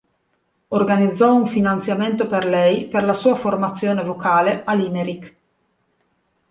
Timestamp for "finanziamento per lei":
1.45-2.87